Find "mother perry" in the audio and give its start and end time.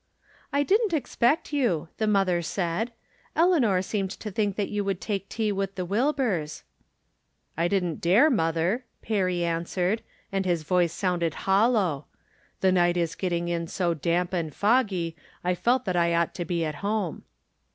8.31-9.43